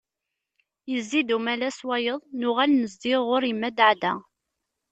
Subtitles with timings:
[0.91, 4.13] Yezzi-d umalas wayeḍ nuɣal nezzi ɣur yemma Daɛda.